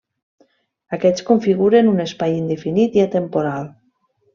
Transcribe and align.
Aquests 0.97 1.27
configuren 1.29 1.93
un 1.95 2.03
espai 2.09 2.37
indefinit 2.41 3.01
i 3.03 3.09
atemporal. 3.09 3.75